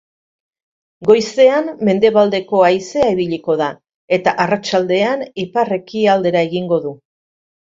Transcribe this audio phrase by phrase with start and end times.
[1.09, 3.67] Goizean mendebaldeko haizea ibiliko da,
[4.19, 6.97] eta arratsaldean ipar-ekialdera egingo du.